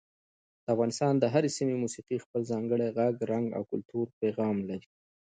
د 0.63 0.65
افغانستان 0.75 1.13
د 1.17 1.23
هرې 1.33 1.49
سیمې 1.57 1.75
موسیقي 1.83 2.17
خپل 2.23 2.41
ځانګړی 2.51 2.87
غږ، 2.97 3.13
رنګ 3.31 3.45
او 3.57 3.63
کلتوري 3.71 4.13
پیغام 4.21 4.55
لري. 4.69 4.89